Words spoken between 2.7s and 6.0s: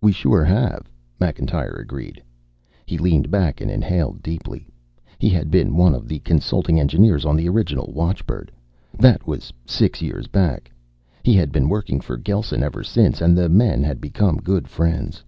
He leaned back and inhaled deeply. He had been one